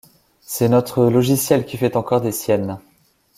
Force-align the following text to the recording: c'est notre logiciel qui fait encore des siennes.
c'est 0.41 0.67
notre 0.67 1.05
logiciel 1.07 1.63
qui 1.63 1.77
fait 1.77 1.95
encore 1.95 2.21
des 2.21 2.31
siennes. 2.31 2.79